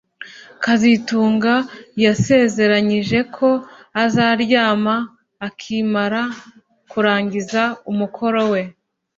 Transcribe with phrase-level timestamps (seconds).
[0.63, 1.53] kazitunga
[2.03, 3.49] yasezeranyije ko
[4.03, 4.95] azaryama
[5.47, 6.21] akimara
[6.91, 8.61] kurangiza umukoro we